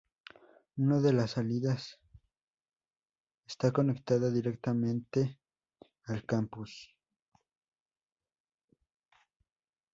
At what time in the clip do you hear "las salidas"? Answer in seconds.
1.13-1.99